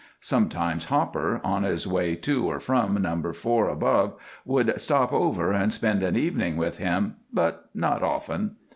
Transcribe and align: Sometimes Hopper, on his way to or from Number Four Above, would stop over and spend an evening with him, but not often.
Sometimes 0.19 0.85
Hopper, 0.85 1.39
on 1.43 1.61
his 1.61 1.85
way 1.85 2.15
to 2.15 2.47
or 2.47 2.59
from 2.59 2.99
Number 2.99 3.33
Four 3.33 3.69
Above, 3.69 4.15
would 4.45 4.73
stop 4.81 5.13
over 5.13 5.51
and 5.53 5.71
spend 5.71 6.01
an 6.01 6.15
evening 6.15 6.57
with 6.57 6.79
him, 6.79 7.17
but 7.31 7.69
not 7.75 8.01
often. 8.01 8.55